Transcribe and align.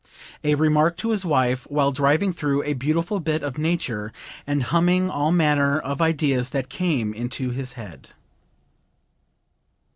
(A 0.43 0.55
remark 0.55 0.97
to 0.97 1.11
his 1.11 1.25
wife 1.25 1.67
while 1.69 1.91
driving 1.91 2.33
through 2.33 2.63
a 2.63 2.73
beautiful 2.73 3.19
bit 3.19 3.43
of 3.43 3.59
nature 3.59 4.11
and 4.47 4.63
humming 4.63 5.11
all 5.11 5.31
manner 5.31 5.79
of 5.79 6.01
ideas 6.01 6.49
that 6.49 6.69
came 6.69 7.13
into 7.13 7.51
his 7.51 7.73
head.) 7.73 8.09